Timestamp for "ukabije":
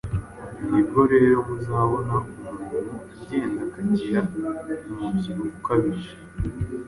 5.59-6.13